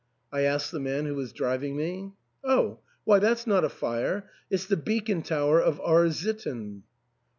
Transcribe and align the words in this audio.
"I 0.33 0.41
asked 0.41 0.71
the 0.71 0.79
man 0.79 1.05
who 1.05 1.13
was 1.13 1.31
driving 1.31 1.77
me." 1.77 2.13
Oh! 2.43 2.79
why, 3.03 3.19
that's 3.19 3.45
not 3.45 3.63
a 3.63 3.69
fire; 3.69 4.31
it*s 4.49 4.65
the 4.65 4.75
beacon 4.75 5.21
tower 5.21 5.61
of 5.61 5.79
R— 5.79 6.09
sitten." 6.11 6.81